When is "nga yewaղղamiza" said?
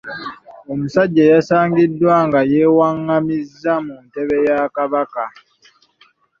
2.25-3.73